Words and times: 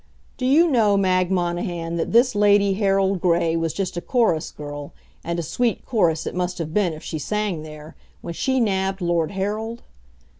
Do 0.35 0.47
you 0.47 0.67
know, 0.67 0.97
Mag 0.97 1.29
Monahan, 1.29 1.95
that 1.97 2.11
this 2.11 2.33
Lady 2.33 2.73
Harold 2.73 3.21
Gray 3.21 3.55
was 3.55 3.71
just 3.71 3.95
a 3.97 4.01
chorus 4.01 4.49
girl 4.49 4.93
and 5.23 5.37
a 5.37 5.43
sweet 5.43 5.85
chorus 5.85 6.25
it 6.25 6.33
must 6.33 6.57
have 6.57 6.73
been 6.73 6.93
if 6.93 7.03
she 7.03 7.19
sang 7.19 7.61
there! 7.61 7.95
when 8.21 8.33
she 8.33 8.59
nabbed 8.59 9.01
Lord 9.01 9.29
Harold? 9.33 9.83